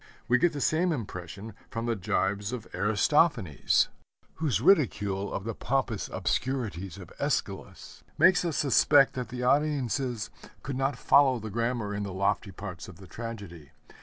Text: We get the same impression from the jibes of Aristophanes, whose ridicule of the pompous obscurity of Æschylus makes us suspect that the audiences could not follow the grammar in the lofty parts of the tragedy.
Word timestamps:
We 0.27 0.39
get 0.39 0.53
the 0.53 0.61
same 0.61 0.91
impression 0.91 1.53
from 1.69 1.85
the 1.85 1.95
jibes 1.95 2.51
of 2.51 2.65
Aristophanes, 2.73 3.89
whose 4.37 4.59
ridicule 4.59 5.31
of 5.31 5.43
the 5.43 5.53
pompous 5.53 6.09
obscurity 6.11 6.87
of 6.87 7.13
Æschylus 7.19 8.01
makes 8.17 8.43
us 8.43 8.57
suspect 8.57 9.13
that 9.13 9.29
the 9.29 9.43
audiences 9.43 10.31
could 10.63 10.75
not 10.75 10.97
follow 10.97 11.37
the 11.37 11.51
grammar 11.51 11.93
in 11.93 12.01
the 12.01 12.13
lofty 12.13 12.49
parts 12.51 12.87
of 12.87 12.95
the 12.95 13.05
tragedy. 13.05 13.73